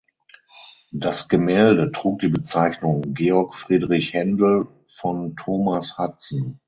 [0.93, 6.57] Das Gemälde trug die Bezeichnung „Georg Friedrich Händel von Thomas Hudson“.